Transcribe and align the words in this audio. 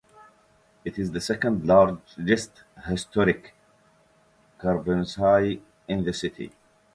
It 0.83 0.97
is 0.97 1.11
the 1.11 1.21
second 1.21 1.63
largest 1.67 2.63
historic 2.87 3.53
caravanserai 4.59 5.61
in 5.87 6.03
the 6.05 6.11
city. 6.11 6.53